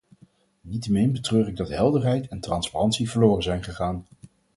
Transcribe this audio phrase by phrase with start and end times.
[0.61, 4.05] Niettemin betreur ik dat helderheid en transparantie verloren zijn gegaan.